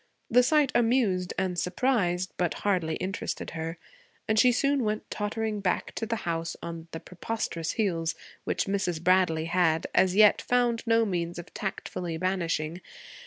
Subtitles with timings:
[0.31, 3.77] The sight amused and surprised, but hardly interested her,
[4.27, 8.99] and she soon went tottering back to the house on the preposterous heels which Mrs.
[8.99, 12.81] Bradley had, as yet, found no means of tactfully banishing.